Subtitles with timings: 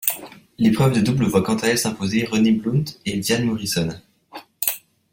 [0.57, 3.89] L'épreuve de double voit quant à elle s'imposer Rene Blount et Dianne Morrison.